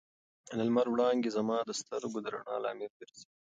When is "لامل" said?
2.63-2.91